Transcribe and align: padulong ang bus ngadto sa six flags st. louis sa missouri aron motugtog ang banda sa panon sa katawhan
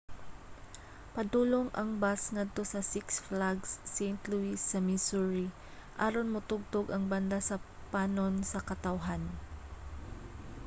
padulong 1.13 1.69
ang 1.79 1.89
bus 2.01 2.21
ngadto 2.35 2.63
sa 2.73 2.81
six 2.93 3.05
flags 3.27 3.69
st. 3.95 4.17
louis 4.31 4.59
sa 4.71 4.79
missouri 4.87 5.47
aron 6.05 6.29
motugtog 6.35 6.85
ang 6.89 7.03
banda 7.11 7.39
sa 7.49 7.55
panon 7.91 8.35
sa 8.51 8.59
katawhan 8.69 9.23